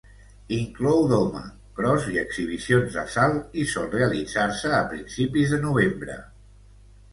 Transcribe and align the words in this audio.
Inclou 0.55 1.03
doma, 1.11 1.41
cros 1.79 2.07
i 2.13 2.17
exhibicions 2.21 2.97
de 2.97 3.05
salt 3.17 3.61
i 3.63 3.67
sol 3.75 3.87
realitzar-se 3.93 4.75
a 4.81 4.83
principis 4.97 5.55
de 5.57 5.63
novembre. 5.71 6.19